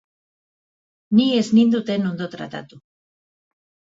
Ni 1.19 1.27
ez 1.41 1.43
ninduten 1.57 2.09
ondo 2.11 2.29
tratatu. 2.37 2.79